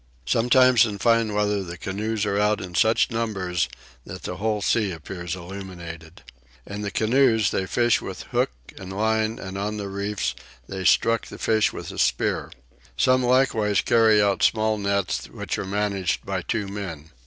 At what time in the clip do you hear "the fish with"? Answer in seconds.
11.27-11.91